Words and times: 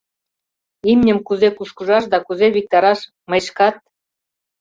—Имньым 0.91 1.19
кузе 1.27 1.49
кушкыжаш 1.57 2.03
да 2.11 2.17
кузе 2.25 2.47
виктараш, 2.55 2.99
мый 3.29 3.41
шкат... 3.47 3.75